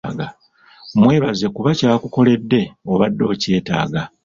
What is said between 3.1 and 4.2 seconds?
okyetaaga.